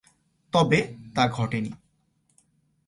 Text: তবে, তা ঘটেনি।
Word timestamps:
তবে, 0.53 0.79
তা 1.15 1.27
ঘটেনি। 1.27 1.71